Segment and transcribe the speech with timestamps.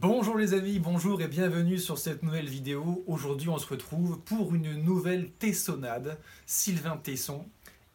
[0.00, 3.02] Bonjour les amis, bonjour et bienvenue sur cette nouvelle vidéo.
[3.08, 7.44] Aujourd'hui on se retrouve pour une nouvelle Tessonade, Sylvain Tesson,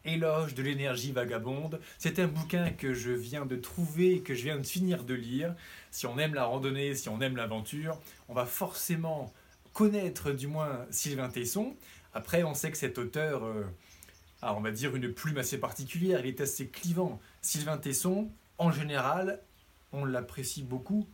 [0.04, 1.80] Éloge de l'énergie vagabonde.
[1.96, 5.54] C'est un bouquin que je viens de trouver, que je viens de finir de lire.
[5.90, 7.98] Si on aime la randonnée, si on aime l'aventure,
[8.28, 9.32] on va forcément
[9.72, 11.74] connaître du moins Sylvain Tesson.
[12.12, 13.64] Après on sait que cet auteur euh,
[14.42, 17.18] a on va dire une plume assez particulière, il est assez clivant.
[17.40, 18.28] Sylvain Tesson,
[18.58, 19.40] en général,
[19.90, 21.06] on l'apprécie beaucoup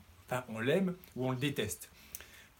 [0.49, 1.91] on l'aime ou on le déteste.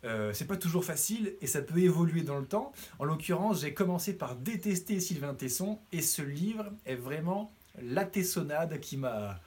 [0.05, 2.73] Euh, c'est pas toujours facile et ça peut évoluer dans le temps.
[2.99, 7.53] En l'occurrence, j'ai commencé par détester Sylvain Tesson et ce livre est vraiment
[7.83, 9.41] la tessonnade qui m'a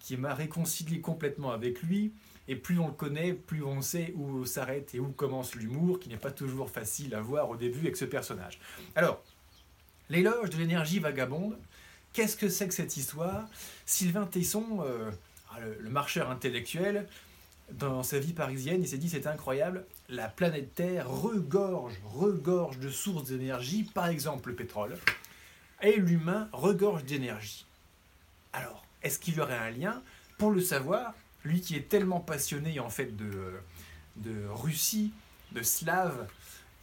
[0.00, 2.12] qui m'a réconcilié complètement avec lui.
[2.48, 6.08] Et plus on le connaît, plus on sait où s'arrête et où commence l'humour, qui
[6.08, 8.58] n'est pas toujours facile à voir au début avec ce personnage.
[8.96, 9.22] Alors,
[10.08, 11.56] l'éloge de l'énergie vagabonde,
[12.12, 13.46] qu'est-ce que c'est que cette histoire?
[13.86, 15.10] Sylvain Tesson, euh,
[15.78, 17.06] le marcheur intellectuel,
[17.78, 22.90] dans sa vie parisienne, il s'est dit c'est incroyable, la planète Terre regorge, regorge de
[22.90, 24.98] sources d'énergie, par exemple le pétrole,
[25.82, 27.66] et l'humain regorge d'énergie.
[28.52, 30.02] Alors, est-ce qu'il y aurait un lien?
[30.38, 31.14] Pour le savoir,
[31.44, 33.52] lui qui est tellement passionné en fait de,
[34.16, 35.12] de Russie,
[35.52, 36.26] de Slave,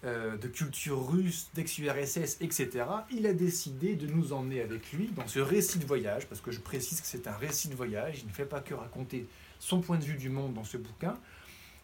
[0.04, 5.28] euh, de culture russe, d'ex-URSS, etc., il a décidé de nous emmener avec lui dans
[5.28, 8.28] ce récit de voyage, parce que je précise que c'est un récit de voyage, il
[8.28, 9.28] ne fait pas que raconter
[9.60, 11.18] son point de vue du monde dans ce bouquin.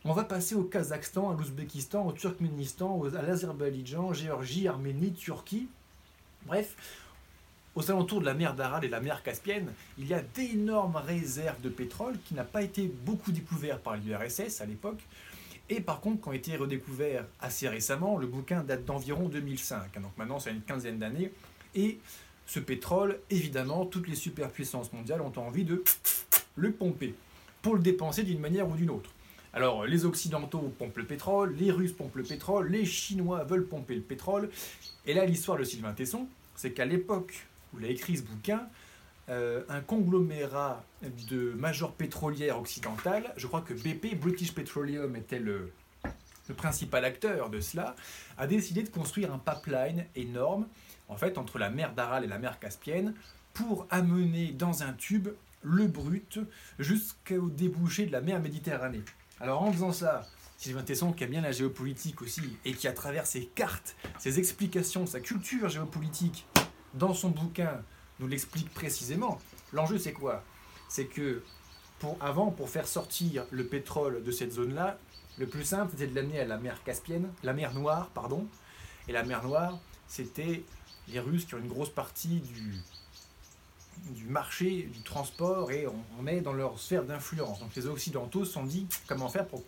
[0.06, 5.70] On va passer au Kazakhstan, à l'Ouzbékistan, au Turkménistan, à l'Azerbaïdjan, Géorgie, Arménie, Turquie.
[6.46, 6.76] Bref,
[7.76, 11.62] aux alentours de la mer d'Aral et la mer Caspienne, il y a d'énormes réserves
[11.62, 15.02] de pétrole qui n'ont pas été beaucoup découvertes par l'URSS à l'époque,
[15.70, 18.18] et par contre qui ont été redécouverts assez récemment.
[18.18, 21.32] Le bouquin date d'environ 2005, donc maintenant c'est une quinzaine d'années.
[21.76, 22.00] Et
[22.46, 25.84] ce pétrole, évidemment, toutes les superpuissances mondiales ont envie de
[26.56, 27.16] le pomper
[27.64, 29.10] pour le dépenser d'une manière ou d'une autre.
[29.54, 33.96] Alors, les Occidentaux pompent le pétrole, les Russes pompent le pétrole, les Chinois veulent pomper
[33.96, 34.50] le pétrole.
[35.06, 38.68] Et là, l'histoire de Sylvain Tesson, c'est qu'à l'époque où il a écrit ce bouquin,
[39.30, 40.84] euh, un conglomérat
[41.30, 45.72] de majors pétrolières occidentales, je crois que BP, British Petroleum, était le,
[46.50, 47.96] le principal acteur de cela,
[48.38, 50.68] a décidé de construire un pipeline énorme,
[51.08, 53.14] en fait, entre la mer d'Aral et la mer Caspienne,
[53.54, 55.30] pour amener dans un tube
[55.64, 56.40] le brut
[56.80, 59.04] jusqu'au débouché de la mer Méditerranée.
[59.40, 62.94] Alors en faisant ça, Sylvain Tesson, qui a bien la géopolitique aussi, et qui à
[62.94, 66.46] travers ses cartes, ses explications, sa culture géopolitique,
[66.94, 67.82] dans son bouquin,
[68.20, 69.40] nous l'explique précisément.
[69.74, 70.44] L'enjeu c'est quoi?
[70.88, 71.42] C'est que
[72.00, 74.98] pour, avant, pour faire sortir le pétrole de cette zone-là,
[75.38, 78.48] le plus simple c'était de l'amener à la mer Caspienne, la mer Noire, pardon.
[79.08, 80.64] Et la mer Noire, c'était
[81.08, 82.76] les Russes qui ont une grosse partie du,
[84.10, 85.88] du marché du transport et
[86.20, 87.60] on, est dans leur sphère d'influence.
[87.60, 89.64] Donc les Occidentaux se sont dit comment faire pour,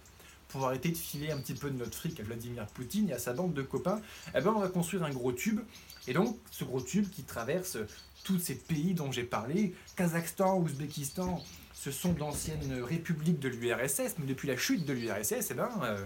[0.49, 3.19] pour arrêter de filer un petit peu de notre fric à Vladimir Poutine et à
[3.19, 4.01] sa bande de copains?
[4.35, 5.61] Eh ben on va construire un gros tube.
[6.07, 7.77] Et donc ce gros tube qui traverse
[8.23, 11.43] tous ces pays dont j'ai parlé, Kazakhstan, Ouzbékistan,
[11.73, 16.03] ce sont d'anciennes républiques de l'URSS, mais depuis la chute de l'URSS, eh ben, euh,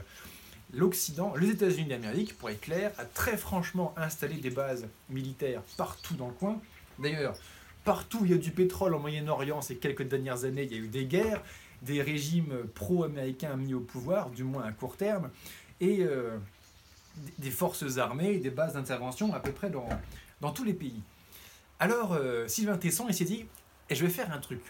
[0.74, 6.16] l'Occident, les États-Unis d'Amérique, pour être clair, a très franchement installé des bases militaires partout
[6.16, 6.59] dans le coin.
[7.00, 7.36] D'ailleurs,
[7.84, 10.78] Partout il y a du pétrole en Moyen-Orient ces quelques dernières années, il y a
[10.78, 11.41] eu des guerres,
[11.81, 15.29] des régimes pro-américains mis au pouvoir, du moins à court terme,
[15.79, 16.38] et euh,
[17.38, 19.88] des forces armées, des bases d'intervention à peu près dans,
[20.41, 21.01] dans tous les pays.
[21.79, 23.45] Alors euh, Sylvain Tesson, il s'est dit,
[23.89, 24.62] et je vais faire un truc.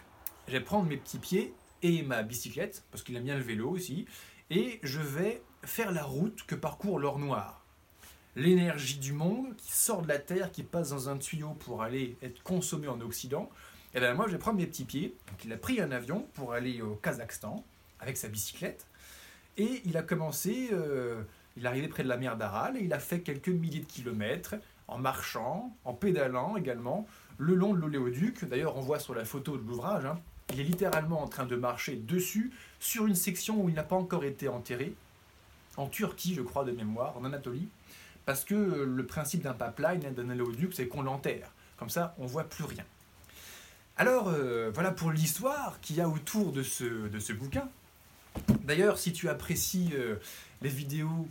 [0.48, 3.70] Je vais prendre mes petits pieds et ma bicyclette, parce qu'il aime bien le vélo
[3.70, 4.06] aussi,
[4.50, 7.59] et je vais faire la route que parcourt l'or noir
[8.40, 12.18] l'énergie du monde qui sort de la Terre, qui passe dans un tuyau pour aller
[12.22, 13.50] être consommé en Occident.
[13.94, 15.16] Et bien moi, je vais prendre mes petits pieds.
[15.28, 17.64] Donc il a pris un avion pour aller au Kazakhstan
[18.00, 18.86] avec sa bicyclette.
[19.58, 21.22] Et il a commencé, euh,
[21.58, 23.86] il est arrivé près de la mer d'Aral et il a fait quelques milliers de
[23.86, 24.56] kilomètres
[24.88, 27.08] en marchant, en pédalant également,
[27.38, 28.46] le long de l'oléoduc.
[28.46, 30.20] D'ailleurs, on voit sur la photo de l'ouvrage, hein,
[30.54, 33.96] il est littéralement en train de marcher dessus, sur une section où il n'a pas
[33.96, 34.94] encore été enterré,
[35.78, 37.68] en Turquie, je crois, de mémoire, en Anatolie.
[38.30, 41.50] Parce que le principe d'un pipeline, d'un oléoduc, c'est qu'on l'enterre.
[41.78, 42.84] Comme ça, on voit plus rien.
[43.98, 47.68] Alors, euh, voilà pour l'histoire qu'il y a autour de ce, de ce bouquin.
[48.66, 50.18] D'ailleurs, si tu apprécies euh,
[50.62, 51.28] les vidéos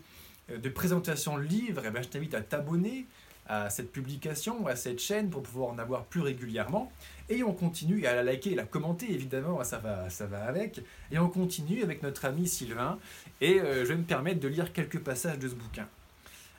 [0.50, 3.06] euh, de présentation de livres, eh ben, je t'invite à t'abonner
[3.46, 6.90] à cette publication, à cette chaîne pour pouvoir en avoir plus régulièrement.
[7.28, 10.80] Et on continue à la liker et la commenter, évidemment, ça va, ça va avec.
[11.12, 12.98] Et on continue avec notre ami Sylvain.
[13.40, 15.86] Et je vais me permettre de lire quelques passages de ce bouquin.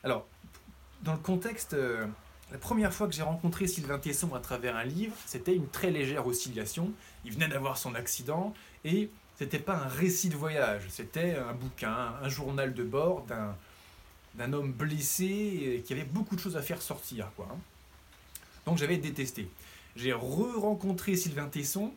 [0.04, 0.26] Alors,
[1.02, 2.06] dans le contexte, euh,
[2.52, 5.92] la première fois que j'ai rencontré Sylvain Tesson à travers un livre, c'était une très
[5.92, 6.92] légère oscillation.
[7.26, 8.54] Il venait d'avoir son accident
[8.86, 13.26] et c'était pas un récit de voyage, c'était un bouquin, un journal de bord
[14.36, 17.32] d'un homme blessé qui avait beaucoup de choses à faire sortir.
[17.36, 17.48] Quoi.
[17.52, 17.58] Hein.
[18.66, 19.50] Donc j'avais détesté.
[19.96, 21.94] J'ai re-rencontré Sylvain Tesson.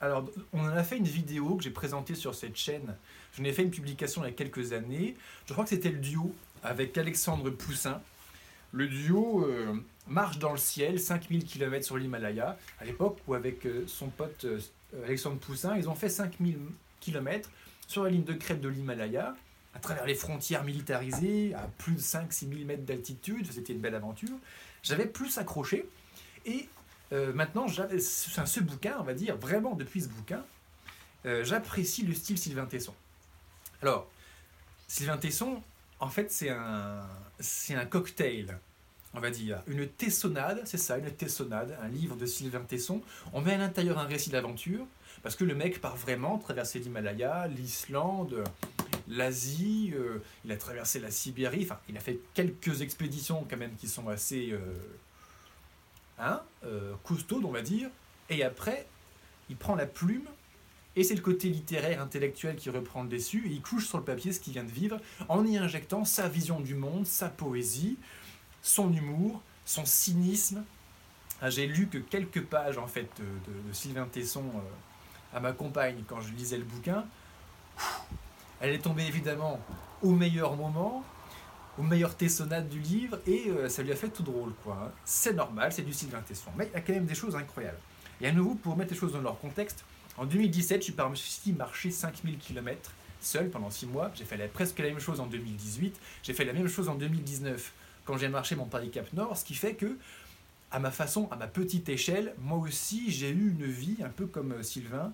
[0.00, 2.96] Alors, on en a fait une vidéo que j'ai présentée sur cette chaîne.
[3.36, 5.16] J'en ai fait une publication il y a quelques années.
[5.46, 8.00] Je crois que c'était le duo avec Alexandre Poussin.
[8.72, 9.74] Le duo euh,
[10.10, 14.44] marche dans le ciel, 5000 km sur l'Himalaya, à l'époque où avec euh, son pote
[14.44, 14.60] euh,
[15.04, 16.58] Alexandre Poussin, ils ont fait 5000
[17.00, 17.48] km
[17.86, 19.34] sur la ligne de crête de l'Himalaya
[19.74, 23.46] à travers les frontières militarisées, à plus de 5-6 000 mètres d'altitude.
[23.52, 24.36] C'était une belle aventure.
[24.82, 25.88] J'avais plus accroché.
[26.44, 26.68] Et
[27.12, 30.44] euh, maintenant, ce bouquin, on va dire, vraiment depuis ce bouquin,
[31.24, 32.94] j'apprécie le style Sylvain Tesson.
[33.80, 34.10] Alors,
[34.88, 35.62] Sylvain Tesson,
[36.00, 38.58] en fait, c'est un, cocktail,
[39.14, 39.62] on va dire.
[39.66, 43.02] Une tessonnade, c'est ça, une tessonnade, un livre de Sylvain Tesson.
[43.32, 44.86] On met à l'intérieur un récit d'aventure,
[45.22, 48.44] parce que le mec part vraiment traverser l'Himalaya, l'Islande,
[49.08, 53.74] l'Asie, euh, il a traversé la Sibérie, enfin, il a fait quelques expéditions quand même
[53.76, 54.58] qui sont assez euh,
[56.18, 56.94] hein, euh,
[57.30, 57.90] on va dire.
[58.28, 58.86] Et après,
[59.48, 60.26] il prend la plume,
[60.96, 64.04] et c'est le côté littéraire, intellectuel qui reprend le dessus, et il couche sur le
[64.04, 64.98] papier ce qu'il vient de vivre,
[65.28, 67.96] en y injectant sa vision du monde, sa poésie,
[68.62, 70.64] son humour, son cynisme.
[71.40, 74.44] Ah, j'ai lu que quelques pages en fait de, Sylvain Tesson
[75.32, 77.04] à ma compagne quand je lisais le bouquin.
[78.60, 79.60] Elle est tombée évidemment
[80.02, 81.04] au meilleur moment,
[81.78, 84.92] au meilleur tessonnade du livre, et euh, ça lui a fait tout drôle, quoi.
[85.04, 86.50] C'est normal, c'est du Sylvain Tesson.
[86.56, 87.78] Mais il y a quand même des choses incroyables.
[88.20, 89.84] Et à nouveau, pour mettre les choses dans leur contexte,
[90.16, 94.10] en 2017, je suis parti marcher 5000 km seul pendant 6 mois.
[94.14, 95.98] J'ai fait presque la même chose en 2018.
[96.22, 97.72] J'ai fait la même chose en 2019
[98.04, 99.96] quand j'ai marché mon Paris-Cap Nord, ce qui fait que,
[100.70, 104.26] à ma façon, à ma petite échelle, moi aussi, j'ai eu une vie un peu
[104.26, 105.12] comme euh, Sylvain,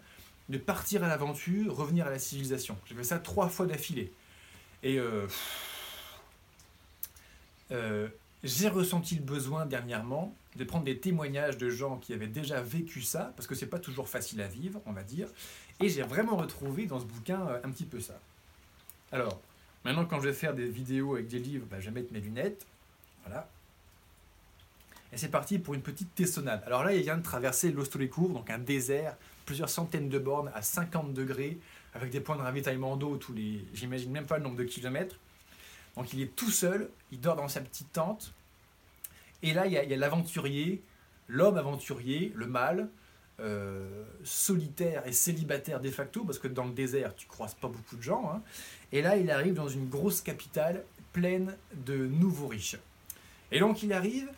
[0.48, 2.76] de partir à l'aventure, revenir à la civilisation.
[2.86, 4.12] J'ai fait ça trois fois d'affilée.
[4.82, 5.26] Et euh,
[7.72, 8.08] euh,
[8.44, 13.02] j'ai ressenti le besoin dernièrement de prendre des témoignages de gens qui avaient déjà vécu
[13.02, 15.28] ça, parce que c'est pas toujours facile à vivre, on va dire.
[15.80, 18.18] Et j'ai vraiment retrouvé dans ce bouquin euh, un petit peu ça.
[19.12, 19.40] Alors,
[19.84, 22.20] maintenant quand je vais faire des vidéos avec des livres, bah, je vais mettre mes
[22.20, 22.66] lunettes.
[23.24, 23.48] Voilà.
[25.12, 26.62] Et c'est parti pour une petite tessonnade.
[26.66, 29.16] Alors là, il vient de traverser l'Ostolécourt, donc un désert
[29.46, 31.58] plusieurs centaines de bornes à 50 degrés,
[31.94, 33.64] avec des points de ravitaillement d'eau tous les.
[33.72, 35.16] J'imagine même pas le nombre de kilomètres.
[35.96, 38.32] Donc il est tout seul, il dort dans sa petite tente.
[39.42, 40.82] Et là, il y a, l'aventurier,
[41.28, 42.88] l'homme aventurier, le mâle,
[43.38, 47.96] euh, solitaire et célibataire de facto, parce que dans le désert, tu croises pas beaucoup
[47.96, 48.30] de gens.
[48.32, 48.42] Hein.
[48.92, 52.76] Et là, il arrive dans une grosse capitale pleine de nouveaux riches.
[53.52, 54.28] Et donc il arrive,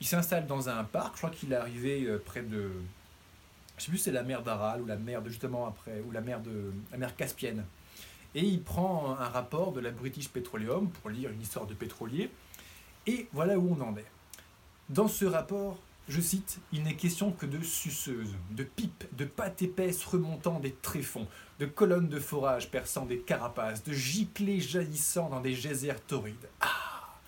[0.00, 2.70] il s'installe dans un parc, je crois qu'il est arrivé euh, près de,
[3.78, 6.20] je sais plus c'est la mer d'Aral ou la mer de justement après, ou la
[6.20, 7.64] mer de la mer Caspienne.
[8.38, 12.30] Et il prend un rapport de la British Petroleum pour lire une histoire de pétrolier.
[13.08, 14.06] Et voilà où on en est.
[14.90, 15.76] Dans ce rapport,
[16.08, 20.70] je cite, il n'est question que de suceuses, de pipes, de pâtes épaisses remontant des
[20.70, 21.26] tréfonds,
[21.58, 26.48] de colonnes de forage perçant des carapaces, de giclées jaillissant dans des geysers torrides.
[26.60, 27.18] Ah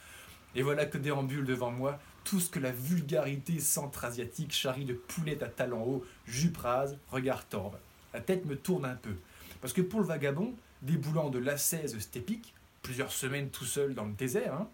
[0.55, 5.43] Et voilà que déambule devant moi tout ce que la vulgarité centra-asiatique charrie de poulet
[5.43, 7.79] à talons hauts, jupe rase, regard torbe.
[8.15, 9.17] La tête me tourne un peu.
[9.61, 14.13] Parce que pour le vagabond, déboulant de l'ascèse stépique, plusieurs semaines tout seul dans le
[14.13, 14.69] désert, hein,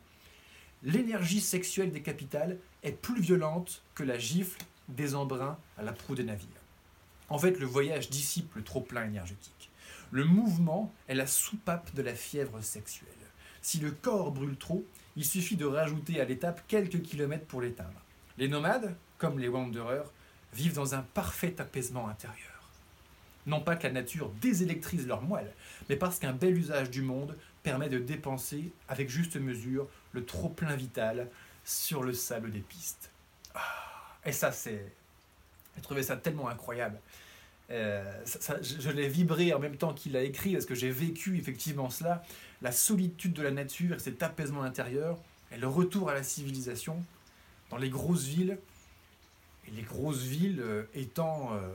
[0.83, 6.15] l'énergie sexuelle des capitales est plus violente que la gifle des embruns à la proue
[6.15, 6.49] des navires.
[7.29, 9.71] En fait, le voyage dissipe le trop-plein énergétique.
[10.13, 13.09] Le mouvement est la soupape de la fièvre sexuelle.
[13.63, 14.85] Si le corps brûle trop,
[15.17, 18.01] il suffit de rajouter à l'étape quelques kilomètres pour l'éteindre.
[18.39, 20.13] Les nomades, comme les wanderers,
[20.53, 22.56] vivent dans un parfait apaisement intérieur.
[23.47, 25.53] Non pas que la nature désélectrise leurs moelle,
[25.89, 30.75] mais parce qu'un bel usage du monde permet de dépenser avec juste mesure le trop-plein
[30.75, 31.29] vital
[31.65, 33.11] sur le sable des pistes.
[33.55, 33.61] Ah,
[34.25, 34.93] et ça, c'est.
[35.75, 36.99] J'ai trouvé ça tellement incroyable.
[37.71, 38.23] Euh,
[38.63, 42.23] je, l'ai vibré en même temps qu'il a écrit parce que j'ai vécu effectivement cela
[42.63, 45.19] la solitude de la nature, cet apaisement intérieur,
[45.53, 47.03] et le retour à la civilisation
[47.71, 48.59] dans les grosses villes,
[49.67, 51.55] et les grosses villes euh, étant...
[51.55, 51.69] Euh,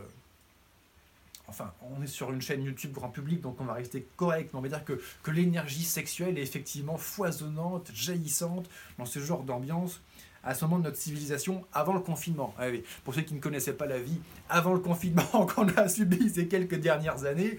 [1.52, 4.60] enfin, on est sur une chaîne YouTube grand public, donc on va rester correct, mais
[4.60, 5.00] on va dire que,
[5.32, 10.02] l'énergie sexuelle est effectivement foisonnante, jaillissante dans ce genre d'ambiance
[10.44, 12.56] à ce moment de notre civilisation avant le confinement.
[12.58, 12.66] Ah
[13.04, 16.48] pour ceux qui ne connaissaient pas la vie avant le confinement qu'on a subi ces
[16.48, 17.58] quelques dernières années,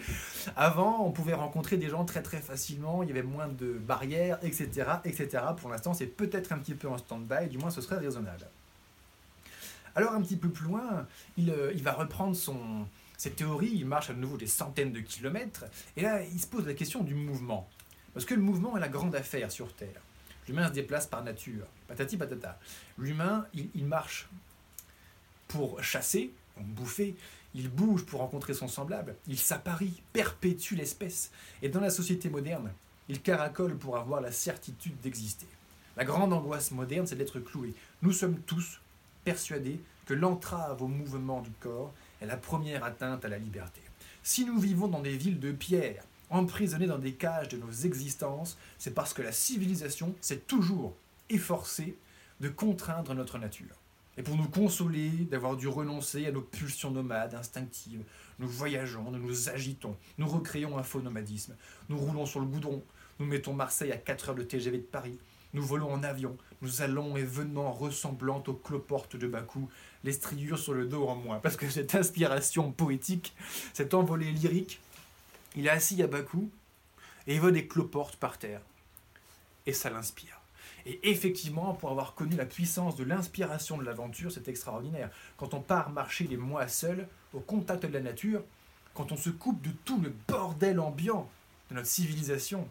[0.56, 4.38] avant on pouvait rencontrer des gens très très facilement, il y avait moins de barrières,
[4.42, 4.86] etc.
[5.04, 5.44] etc.
[5.58, 8.46] Pour l'instant c'est peut-être un petit peu en stand-by, du moins ce serait raisonnable.
[9.94, 11.06] Alors un petit peu plus loin,
[11.36, 15.00] il, euh, il va reprendre son, Cette théorie, il marche à nouveau des centaines de
[15.00, 15.64] kilomètres,
[15.96, 17.68] et là, il se pose la question du mouvement.
[18.14, 20.00] Parce que le mouvement est la grande affaire sur Terre.
[20.48, 22.58] L'humain se déplace par nature, patati patata.
[22.98, 24.28] L'humain, il, marche
[25.48, 27.14] pour chasser, bouffer,
[27.54, 31.30] il bouge pour rencontrer son semblable, il s'apparie, perpétue l'espèce.
[31.62, 32.72] Et dans la société moderne,
[33.08, 35.46] il caracole pour avoir la certitude d'exister.
[35.96, 37.74] La grande angoisse moderne, c'est d'être cloué.
[38.00, 38.80] Nous sommes tous
[39.24, 41.92] persuadés que l'entrave au mouvement du corps
[42.26, 43.80] la première atteinte à la liberté.
[44.22, 48.56] Si nous vivons dans des villes de pierre, emprisonnés dans des cages de nos existences,
[48.78, 50.94] c'est parce que la civilisation s'est toujours
[51.28, 51.96] efforcée
[52.40, 53.76] de contraindre notre nature.
[54.16, 58.04] Et pour nous consoler d'avoir dû renoncer à nos pulsions nomades instinctives,
[58.38, 61.54] nous voyageons, nous nous agitons, nous recréons un faux nomadisme,
[61.88, 62.82] nous roulons sur le goudron,
[63.18, 65.16] nous mettons Marseille à 4 heures de TGV de Paris,
[65.54, 69.68] nous volons en avion, nous allons et venons ressemblant aux cloportes de Bakou,
[70.04, 71.38] les striures sur le dos en moins.
[71.40, 73.34] Parce que cette inspiration poétique,
[73.74, 74.80] cet envolé lyrique,
[75.56, 76.48] il est assis à Bakou
[77.26, 78.60] et il voit des cloportes par terre.
[79.66, 80.40] Et ça l'inspire.
[80.86, 85.10] Et effectivement, pour avoir connu la puissance de l'inspiration de l'aventure, c'est extraordinaire.
[85.36, 88.42] Quand on part marcher les mois seuls, au contact de la nature,
[88.94, 91.28] quand on se coupe de tout le bordel ambiant
[91.70, 92.68] de notre civilisation,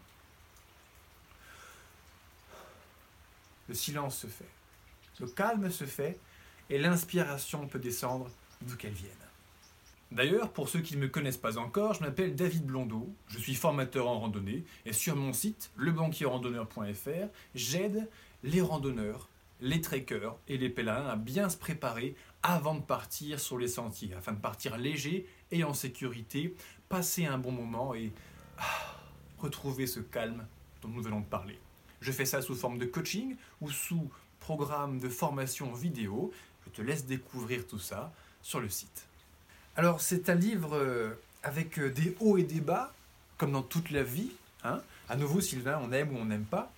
[3.68, 4.50] le silence se fait,
[5.20, 6.20] le calme se fait,
[6.70, 8.30] et l'inspiration peut descendre
[8.62, 9.12] d'où qu'elle vienne.
[10.12, 13.56] D'ailleurs, pour ceux qui ne me connaissent pas encore, je m'appelle David Blondeau, je suis
[13.56, 18.10] formateur en randonnée, et sur mon site, lebanquierrandonneur.fr, j'aide
[18.44, 19.30] les randonneurs,
[19.62, 24.14] les trekkers et les pèlerins à bien se préparer avant de partir sur les sentiers,
[24.14, 26.56] afin de partir léger et en sécurité,
[26.90, 28.12] passer un bon moment et
[28.58, 28.64] ah,
[29.38, 30.46] retrouver ce calme
[30.82, 31.58] dont nous venons de parler.
[32.02, 36.34] Je fais ça sous forme de coaching ou sous programme de formation vidéo.
[36.66, 39.06] Je te laisse découvrir tout ça sur le site.
[39.78, 41.12] Alors c'est un livre euh,
[41.44, 42.94] avec euh, des hauts et des bas,
[43.38, 44.32] comme dans toute la vie.
[44.64, 44.82] Hein.
[45.10, 46.72] À nouveau, Sylvain, on aime ou on n'aime pas.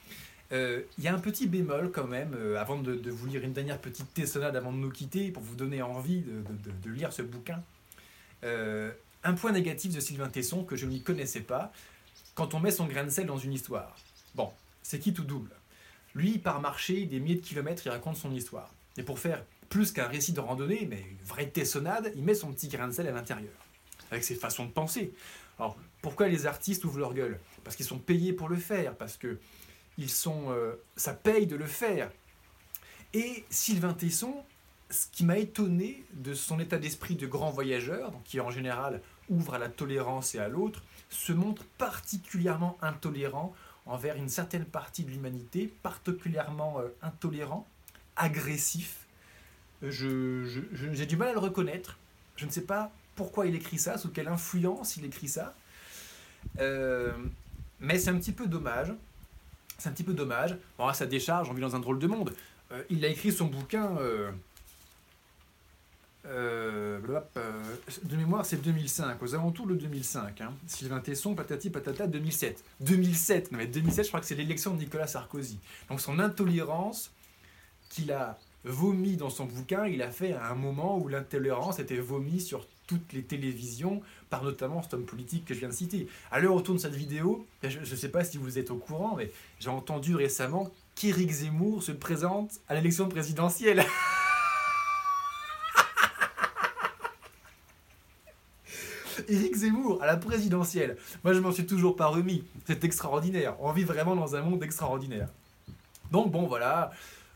[0.51, 3.79] Euh, il y a un petit bémol quand même, avant de, vous lire une dernière
[3.79, 7.63] petite tessonnade avant de nous quitter, pour vous donner envie de, lire ce bouquin.
[8.43, 11.71] un point négatif de Sylvain Tesson que je n'y connaissais pas,
[12.35, 13.95] quand on met son grain de sel dans une histoire.
[14.35, 14.51] Bon,
[14.83, 15.51] c'est qui tout double?
[16.13, 18.71] Lui, par marcher des milliers de kilomètres, il raconte son histoire.
[18.97, 22.51] Et pour faire plus qu'un récit de randonnée, mais une vraie tessonnade, il met son
[22.51, 23.53] petit grain de sel à l'intérieur,
[24.11, 25.13] avec ses façons de penser.
[25.57, 27.39] Alors, pourquoi les artistes ouvrent leur gueule?
[27.63, 29.39] Parce qu'ils sont payés pour le faire, parce que
[30.07, 32.11] sont, euh, ça paye de le faire.
[33.13, 34.43] Et Sylvain Tesson,
[34.89, 39.55] ce qui m'a étonné de son état d'esprit de grand voyageur, qui en général ouvre
[39.55, 43.53] à la tolérance et à l'autre, se montre particulièrement intolérant
[43.85, 47.67] envers une certaine partie de l'humanité, particulièrement euh, intolérant,
[48.15, 49.05] agressif.
[49.81, 49.89] J'ai
[50.45, 51.97] je, du mal à le reconnaître.
[52.35, 55.53] Je ne sais pas pourquoi il écrit ça, sous quelle influence il écrit ça.
[56.59, 57.11] Euh,
[57.79, 58.93] mais c'est un petit peu dommage.
[59.77, 60.57] C'est un petit peu dommage.
[60.77, 62.33] Bon, à sa décharge, on vit dans un drôle de monde.
[62.71, 64.31] Euh, il a écrit son bouquin euh,
[66.25, 66.99] euh,
[68.03, 70.41] de mémoire, c'est 2005, aux alentours de 2005.
[70.41, 70.53] Hein.
[70.67, 72.63] Sylvain Tesson, patati patata, 2007.
[72.79, 75.59] 2007, non mais 2007, je crois que c'est l'élection de Nicolas Sarkozy.
[75.89, 77.11] Donc son intolérance
[77.89, 81.97] qu'il a vomi dans son bouquin, il a fait à un moment où l'intolérance était
[81.97, 86.07] vomi sur toutes les télévisions, par notamment cet homme politique que je viens de citer.
[86.31, 89.15] À l'heure autour de cette vidéo, je ne sais pas si vous êtes au courant,
[89.17, 93.83] mais j'ai entendu récemment qu'Éric Zemmour se présente à l'élection présidentielle.
[99.27, 100.97] Éric Zemmour à la présidentielle.
[101.23, 102.43] Moi, je m'en suis toujours pas remis.
[102.65, 103.55] C'est extraordinaire.
[103.59, 105.27] On vit vraiment dans un monde extraordinaire.
[106.11, 106.91] Donc, bon, voilà.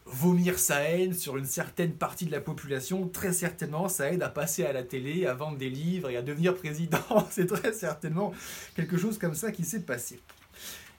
[0.05, 4.29] Vomir sa haine sur une certaine partie de la population, très certainement, ça aide à
[4.29, 6.99] passer à la télé, à vendre des livres et à devenir président.
[7.29, 8.33] C'est très certainement
[8.75, 10.21] quelque chose comme ça qui s'est passé.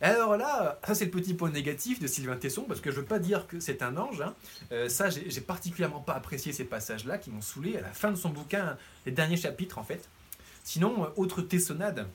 [0.00, 3.04] Alors là, ça c'est le petit point négatif de Sylvain Tesson, parce que je veux
[3.04, 4.20] pas dire que c'est un ange.
[4.20, 4.34] Hein.
[4.70, 7.76] Euh, ça, j'ai particulièrement pas apprécié ces passages-là qui m'ont saoulé.
[7.76, 8.76] À la fin de son bouquin,
[9.06, 10.08] les derniers chapitres en fait,
[10.68, 12.06] Sinon, euh, autre tessonnade,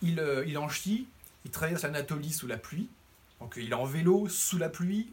[0.00, 1.06] il, euh, il en chie,
[1.44, 2.88] il traverse l'Anatolie sous la pluie,
[3.38, 5.12] donc il est en vélo sous la pluie.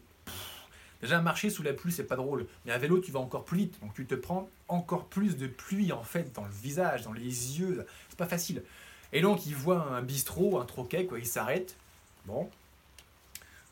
[1.02, 3.58] déjà, marcher sous la pluie, c'est pas drôle, mais à vélo, tu vas encore plus
[3.58, 7.12] vite, donc tu te prends encore plus de pluie en fait dans le visage, dans
[7.12, 8.62] les yeux, c'est pas facile.
[9.12, 11.76] Et donc, il voit un bistrot, un troquet, quoi, il s'arrête.
[12.24, 12.48] Bon.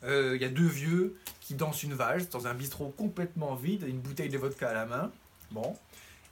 [0.03, 3.85] Euh, il y a deux vieux qui dansent une valse dans un bistrot complètement vide,
[3.87, 5.11] une bouteille de vodka à la main.
[5.49, 5.75] Bon.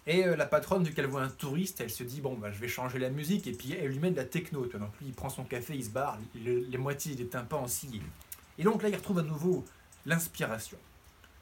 [0.05, 2.59] Et euh, la patronne, vu qu'elle voit un touriste, elle se dit bon, bah, je
[2.59, 4.65] vais changer la musique, et puis elle lui met de la techno.
[4.65, 8.01] Donc lui, il prend son café, il se barre, les moitiés des tympans en scie.
[8.57, 9.63] Et donc là, il retrouve à nouveau
[10.05, 10.77] l'inspiration.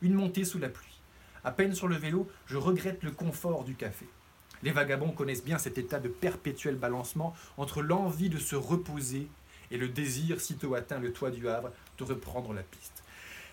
[0.01, 1.00] Une montée sous la pluie.
[1.44, 4.08] À peine sur le vélo, je regrette le confort du café.
[4.63, 9.27] Les vagabonds connaissent bien cet état de perpétuel balancement entre l'envie de se reposer
[9.72, 13.03] et le désir, sitôt atteint le toit du Havre, de reprendre la piste.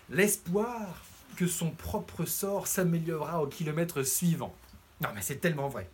[0.09, 1.03] L'espoir
[1.35, 4.53] que son propre sort s'améliorera au kilomètre suivant.
[5.01, 5.89] Non mais c'est tellement vrai.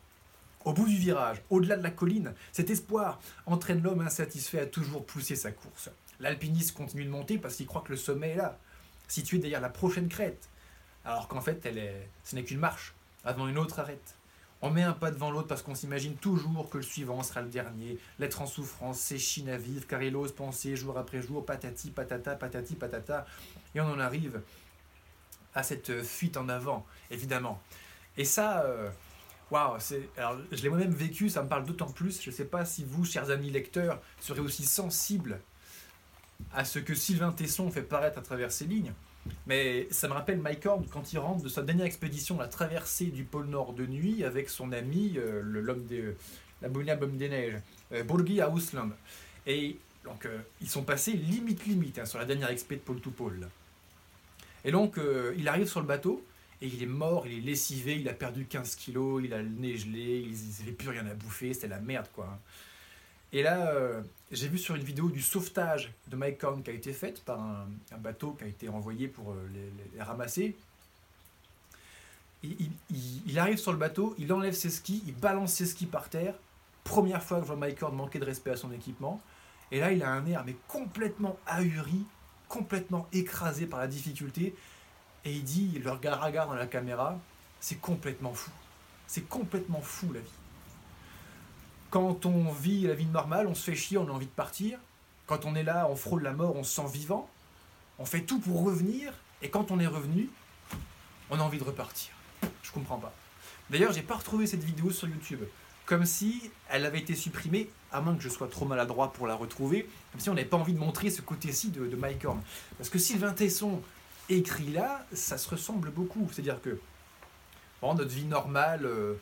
[0.63, 5.05] Au bout du virage, au-delà de la colline, cet espoir entraîne l'homme insatisfait à toujours
[5.05, 5.89] pousser sa course.
[6.19, 8.57] L'alpiniste continue de monter parce qu'il croit que le sommet est là,
[9.07, 10.49] situé derrière la prochaine crête,
[11.03, 12.09] alors qu'en fait, elle est...
[12.23, 14.15] ce n'est qu'une marche, avant une autre arrête.
[14.61, 17.49] On met un pas devant l'autre parce qu'on s'imagine toujours que le suivant sera le
[17.49, 17.99] dernier.
[18.17, 22.35] L'être en souffrance s'échine à vivre car il ose penser jour après jour, patati patata,
[22.35, 23.27] patati patata.
[23.75, 24.41] Et on en arrive
[25.53, 27.61] à cette fuite en avant, évidemment.
[28.17, 28.89] Et ça, euh,
[29.51, 32.21] waouh, je l'ai moi-même vécu, ça me parle d'autant plus.
[32.21, 35.39] Je ne sais pas si vous, chers amis lecteurs, serez aussi sensibles
[36.53, 38.93] à ce que Sylvain Tesson fait paraître à travers ses lignes.
[39.47, 43.07] Mais ça me rappelle Mike Horn quand il rentre de sa dernière expédition, la traversée
[43.07, 46.15] du pôle Nord de nuit, avec son ami, euh, l'homme de
[46.61, 48.91] l'abominable des neiges, euh, à Ausland.
[49.47, 53.01] Et donc, euh, ils sont passés limite limite hein, sur la dernière expé de pôle
[53.01, 53.47] to pôle.
[54.63, 56.23] Et donc, euh, il arrive sur le bateau,
[56.61, 59.49] et il est mort, il est lessivé, il a perdu 15 kilos, il a le
[59.49, 62.39] nez gelé, il n'avait plus rien à bouffer, c'était la merde quoi.
[63.33, 66.73] Et là, euh, j'ai vu sur une vidéo du sauvetage de Mike Horn qui a
[66.73, 69.49] été faite par un, bateau qui a été envoyé pour euh,
[69.93, 70.55] les, ramasser.
[72.43, 72.71] Il-
[73.25, 76.35] il arrive sur le bateau, il enlève ses skis, il balance ses skis par terre.
[76.83, 79.19] Première fois que je vois Mike Horn manquer de respect à son équipement.
[79.71, 82.05] Et là, il a un air mais complètement ahuri,
[82.47, 84.55] complètement écrasé par la difficulté.
[85.25, 87.19] Et il dit, le regarde regarde dans la caméra,
[87.59, 88.51] c'est complètement fou.
[89.07, 90.29] C'est complètement fou la vie.
[91.89, 94.77] Quand on vit la vie normale, on se fait chier, on a envie de partir.
[95.25, 97.27] Quand on est là, on frôle la mort, on se sent vivant.
[97.97, 99.13] On fait tout pour revenir.
[99.41, 100.29] Et quand on est revenu,
[101.31, 102.11] on a envie de repartir.
[102.61, 103.13] Je comprends pas.
[103.69, 105.41] D'ailleurs, j'ai pas retrouvé cette vidéo sur YouTube.
[105.85, 109.35] Comme si elle avait été supprimée, à moins que je sois trop maladroit pour la
[109.35, 112.41] retrouver, comme si on n'avait pas envie de montrer ce côté-ci de, de Mike Horn.
[112.77, 113.81] Parce que Sylvain Tesson
[114.29, 116.27] écrit là, ça se ressemble beaucoup.
[116.31, 116.79] C'est-à-dire que
[117.81, 119.15] bon, notre vie normale euh,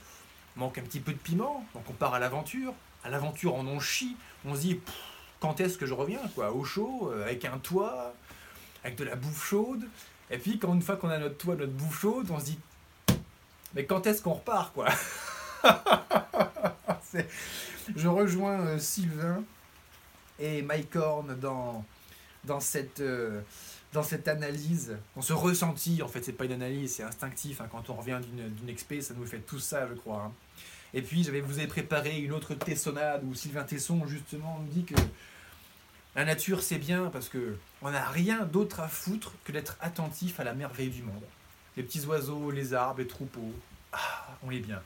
[0.56, 2.74] manque un petit peu de piment, donc on part à l'aventure.
[3.04, 4.16] À l'aventure, on en chie.
[4.46, 4.80] On se dit,
[5.40, 6.54] quand est-ce que je reviens quoi?
[6.54, 8.14] Au chaud, euh, avec un toit,
[8.84, 9.84] avec de la bouffe chaude.
[10.30, 12.60] Et puis, quand une fois qu'on a notre toit, notre bouffe chaude, on se dit,
[13.74, 14.88] mais quand est-ce qu'on repart quoi?
[17.96, 19.44] Je rejoins euh, Sylvain
[20.40, 21.84] et Mike Horn dans,
[22.46, 23.02] dans, cette,
[23.94, 26.02] dans cette analyse, dans ce ressenti.
[26.02, 27.62] En fait, c'est pas une analyse, c'est instinctif.
[27.62, 27.68] hein.
[27.72, 30.24] Quand on revient d'une expé, ça nous fait tout ça, je crois.
[30.24, 30.32] hein.
[30.94, 34.84] Et puis, j'avais vous ai préparé une autre tessonnade où Sylvain Tesson, justement, nous dit
[34.84, 34.96] que
[36.16, 40.40] la nature, c'est bien parce que on n'a rien d'autre à foutre que d'être attentif
[40.40, 41.24] à la merveille du monde.
[41.76, 43.52] Les petits oiseaux, les arbres, les troupeaux.
[43.92, 44.82] Ah, on est bien.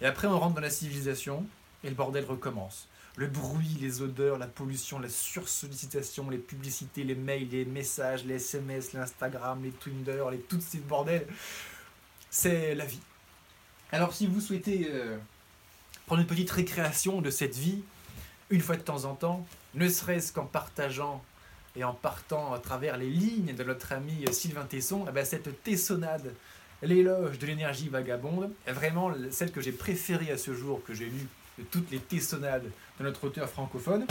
[0.00, 1.44] Et après, on rentre dans la civilisation
[1.82, 2.86] et le bordel recommence.
[3.16, 8.36] Le bruit, les odeurs, la pollution, la sursollicitation, les publicités, les mails, les messages, les
[8.36, 11.26] SMS, l'Instagram, les Twitter, les toutes ces bordels.
[12.30, 13.00] C'est la vie.
[13.92, 15.18] Alors, si vous souhaitez euh,
[16.06, 17.82] prendre une petite récréation de cette vie,
[18.50, 21.22] une fois de temps en temps, ne serait-ce qu'en partageant
[21.76, 25.62] et en partant à travers les lignes de notre ami Sylvain Tesson, eh ben, cette
[25.62, 26.34] tessonnade,
[26.86, 31.06] l'éloge de l'énergie vagabonde, est vraiment celle que j'ai préférée à ce jour, que j'ai
[31.06, 31.26] lue
[31.58, 34.06] de toutes les tessonnades de notre auteur francophone.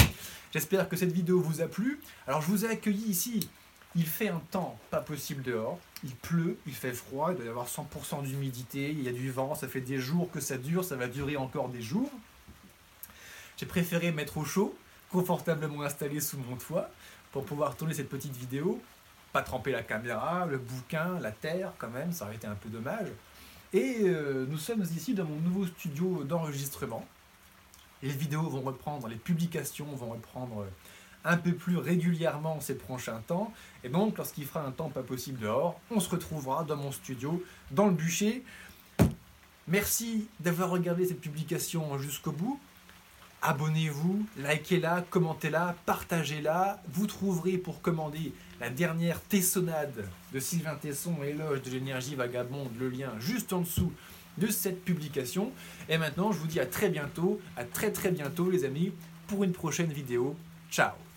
[0.53, 1.99] J'espère que cette vidéo vous a plu.
[2.27, 3.49] Alors je vous ai accueilli ici.
[3.95, 5.79] Il fait un temps pas possible dehors.
[6.03, 9.31] Il pleut, il fait froid, il doit y avoir 100% d'humidité, il y a du
[9.31, 12.09] vent, ça fait des jours que ça dure, ça va durer encore des jours.
[13.57, 14.77] J'ai préféré mettre au chaud,
[15.11, 16.89] confortablement installé sous mon toit,
[17.31, 18.81] pour pouvoir tourner cette petite vidéo.
[19.31, 22.69] Pas tremper la caméra, le bouquin, la terre, quand même, ça aurait été un peu
[22.69, 23.07] dommage.
[23.73, 27.05] Et euh, nous sommes ici dans mon nouveau studio d'enregistrement.
[28.01, 30.65] Les vidéos vont reprendre, les publications vont reprendre
[31.25, 33.53] un peu plus régulièrement ces prochains temps.
[33.83, 37.43] Et donc, lorsqu'il fera un temps pas possible dehors, on se retrouvera dans mon studio,
[37.71, 38.43] dans le bûcher.
[39.67, 42.59] Merci d'avoir regardé cette publication jusqu'au bout.
[43.41, 46.81] Abonnez-vous, likez-la, commentez-la, partagez-la.
[46.91, 52.89] Vous trouverez pour commander la dernière tessonnade de Sylvain Tesson, éloge de l'énergie vagabonde, le
[52.89, 53.93] lien juste en dessous
[54.37, 55.51] de cette publication.
[55.87, 58.91] Et maintenant, je vous dis à très bientôt, à très très bientôt les amis,
[59.27, 60.35] pour une prochaine vidéo.
[60.69, 61.08] Ciao